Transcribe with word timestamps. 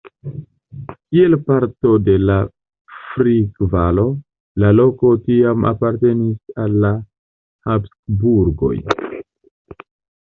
Kiel 0.91 1.35
parto 1.49 1.89
de 2.05 2.15
la 2.21 2.37
Frick-Valo, 3.01 4.07
la 4.63 4.71
loko 4.79 5.13
tiam 5.29 5.69
apartenis 5.75 6.57
al 6.65 6.79
la 6.87 6.93
Habsburgoj. 7.71 8.77